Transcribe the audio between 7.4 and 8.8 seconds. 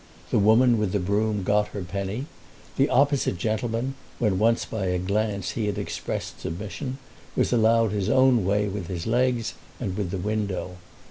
allowed his own way